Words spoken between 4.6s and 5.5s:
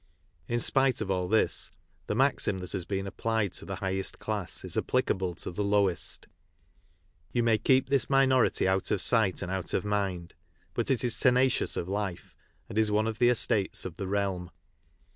is applicable